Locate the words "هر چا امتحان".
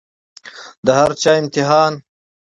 0.99-1.93